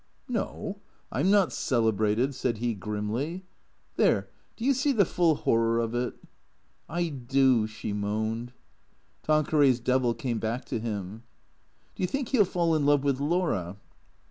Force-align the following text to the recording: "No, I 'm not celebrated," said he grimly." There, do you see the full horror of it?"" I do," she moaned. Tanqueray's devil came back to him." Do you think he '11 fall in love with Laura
"No, 0.41 0.77
I 1.11 1.19
'm 1.19 1.29
not 1.29 1.53
celebrated," 1.53 2.33
said 2.33 2.57
he 2.57 2.73
grimly." 2.73 3.45
There, 3.97 4.29
do 4.55 4.65
you 4.65 4.73
see 4.73 4.93
the 4.93 5.05
full 5.05 5.35
horror 5.35 5.77
of 5.77 5.93
it?"" 5.93 6.15
I 6.99 7.09
do," 7.09 7.67
she 7.67 7.93
moaned. 7.93 8.51
Tanqueray's 9.21 9.79
devil 9.79 10.15
came 10.15 10.39
back 10.39 10.65
to 10.65 10.79
him." 10.79 11.21
Do 11.95 12.01
you 12.01 12.07
think 12.07 12.29
he 12.29 12.37
'11 12.37 12.51
fall 12.51 12.73
in 12.75 12.83
love 12.83 13.03
with 13.03 13.19
Laura 13.19 13.77